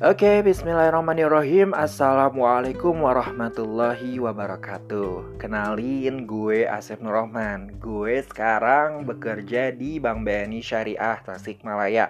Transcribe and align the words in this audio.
Oke, 0.00 0.40
bismillahirrahmanirrahim. 0.40 1.76
Assalamualaikum 1.76 3.04
warahmatullahi 3.04 4.16
wabarakatuh. 4.16 5.36
Kenalin, 5.36 6.24
gue 6.24 6.64
Asep 6.64 7.04
Nurrahman. 7.04 7.76
Gue 7.76 8.24
sekarang 8.24 9.04
bekerja 9.04 9.68
di 9.76 10.00
Bank 10.00 10.24
BNI 10.24 10.64
Syariah 10.64 11.20
Tasikmalaya 11.20 12.08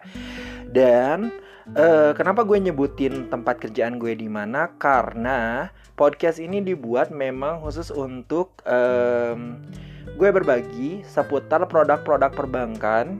Dan 0.71 1.35
uh, 1.75 2.15
kenapa 2.15 2.47
gue 2.47 2.63
nyebutin 2.63 3.27
tempat 3.27 3.59
kerjaan 3.59 3.99
gue 3.99 4.15
di 4.15 4.31
mana? 4.31 4.71
Karena 4.79 5.67
podcast 5.99 6.39
ini 6.39 6.63
dibuat 6.63 7.11
memang 7.11 7.59
khusus 7.59 7.91
untuk 7.91 8.55
um, 8.71 9.67
Gue 10.15 10.31
berbagi 10.31 11.03
seputar 11.03 11.67
produk-produk 11.67 12.31
perbankan 12.39 13.19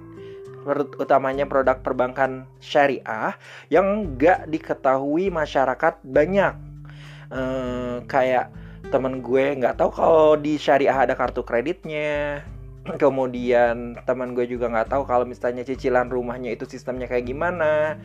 utamanya 1.01 1.49
produk 1.49 1.81
perbankan 1.81 2.45
syariah 2.61 3.37
yang 3.73 4.17
gak 4.21 4.49
diketahui 4.53 5.33
masyarakat 5.33 6.01
banyak. 6.05 6.55
Ehm, 7.31 8.05
kayak 8.11 8.51
temen 8.91 9.23
gue 9.23 9.55
nggak 9.55 9.79
tahu 9.79 9.91
kalau 9.95 10.35
di 10.35 10.59
syariah 10.59 11.07
ada 11.07 11.15
kartu 11.15 11.47
kreditnya. 11.47 12.43
Kemudian 13.03 14.01
teman 14.05 14.35
gue 14.35 14.49
juga 14.51 14.67
nggak 14.67 14.91
tahu 14.91 15.03
kalau 15.07 15.25
misalnya 15.25 15.63
cicilan 15.63 16.11
rumahnya 16.11 16.51
itu 16.57 16.67
sistemnya 16.67 17.07
kayak 17.07 17.31
gimana 17.31 17.97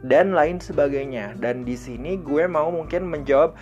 dan 0.00 0.32
lain 0.32 0.56
sebagainya. 0.58 1.36
Dan 1.36 1.68
di 1.68 1.76
sini 1.76 2.16
gue 2.16 2.48
mau 2.48 2.72
mungkin 2.72 3.06
menjawab 3.12 3.52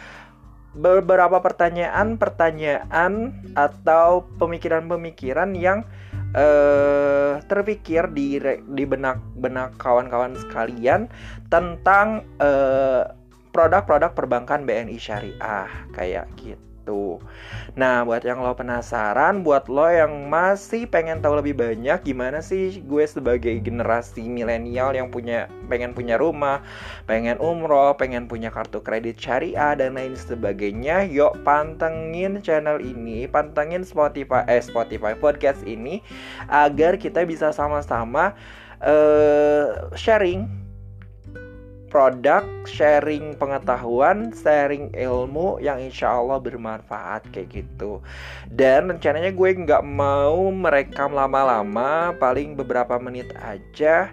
beberapa 0.79 1.43
pertanyaan-pertanyaan 1.43 3.35
atau 3.59 4.29
pemikiran-pemikiran 4.39 5.59
yang 5.59 5.83
uh, 6.37 7.41
terpikir 7.49 8.11
di 8.13 8.37
di 8.75 8.85
benak 8.85 9.23
benak 9.41 9.73
kawan-kawan 9.81 10.37
sekalian 10.37 11.09
tentang 11.49 12.21
eh, 12.45 13.09
produk-produk 13.57 14.13
perbankan 14.13 14.69
BNI 14.69 15.01
Syariah 15.01 15.71
kayak 15.97 16.29
gitu 16.37 16.68
gitu. 16.89 17.21
Nah, 17.77 18.03
buat 18.09 18.25
yang 18.25 18.41
lo 18.41 18.57
penasaran, 18.57 19.45
buat 19.45 19.69
lo 19.69 19.85
yang 19.93 20.33
masih 20.33 20.89
pengen 20.89 21.21
tahu 21.21 21.37
lebih 21.37 21.55
banyak 21.61 22.01
gimana 22.01 22.41
sih 22.41 22.81
gue 22.81 23.05
sebagai 23.05 23.53
generasi 23.61 24.25
milenial 24.25 24.97
yang 24.97 25.13
punya 25.13 25.53
pengen 25.69 25.93
punya 25.93 26.17
rumah, 26.17 26.65
pengen 27.05 27.37
umroh, 27.37 27.93
pengen 28.01 28.25
punya 28.25 28.49
kartu 28.49 28.81
kredit 28.81 29.21
syariah 29.21 29.77
dan 29.77 30.01
lain 30.01 30.17
sebagainya, 30.17 31.05
yuk 31.05 31.37
pantengin 31.45 32.41
channel 32.41 32.81
ini, 32.81 33.29
pantengin 33.29 33.85
Spotify 33.85 34.49
eh 34.49 34.65
Spotify 34.65 35.13
podcast 35.13 35.61
ini 35.69 36.01
agar 36.49 36.97
kita 36.97 37.29
bisa 37.29 37.53
sama-sama 37.53 38.33
uh, 38.81 39.93
sharing 39.93 40.68
produk, 41.89 42.45
sharing 42.69 43.35
pengetahuan, 43.37 44.31
sharing 44.33 44.93
ilmu 44.93 45.59
yang 45.59 45.81
insya 45.81 46.21
Allah 46.21 46.39
bermanfaat 46.41 47.29
kayak 47.33 47.65
gitu. 47.65 48.05
Dan 48.53 48.93
rencananya 48.93 49.33
gue 49.33 49.51
nggak 49.65 49.85
mau 49.85 50.53
merekam 50.53 51.17
lama-lama, 51.17 52.13
paling 52.17 52.55
beberapa 52.55 53.01
menit 53.01 53.33
aja 53.41 54.13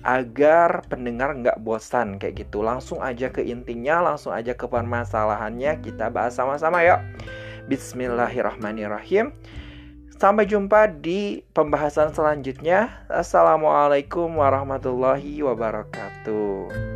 agar 0.00 0.80
pendengar 0.88 1.36
nggak 1.36 1.60
bosan 1.60 2.16
kayak 2.16 2.46
gitu. 2.46 2.64
Langsung 2.64 3.04
aja 3.04 3.28
ke 3.28 3.44
intinya, 3.44 4.00
langsung 4.00 4.32
aja 4.32 4.56
ke 4.56 4.64
permasalahannya 4.64 5.82
kita 5.84 6.08
bahas 6.08 6.38
sama-sama 6.38 6.80
yuk. 6.86 7.02
Bismillahirrahmanirrahim. 7.68 9.34
Sampai 10.20 10.44
jumpa 10.44 11.00
di 11.00 11.40
pembahasan 11.56 12.12
selanjutnya. 12.12 12.92
Assalamualaikum 13.08 14.36
warahmatullahi 14.36 15.40
wabarakatuh. 15.40 16.89